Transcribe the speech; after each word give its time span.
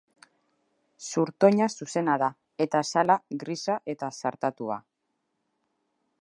Zurtoina 1.07 1.67
zuzena 1.83 2.15
da, 2.23 2.29
eta 2.65 2.81
azala 2.85 3.19
grisa 3.45 3.77
eta 3.95 4.11
zartatua. 4.23 4.81